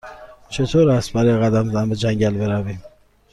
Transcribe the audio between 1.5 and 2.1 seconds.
زدن به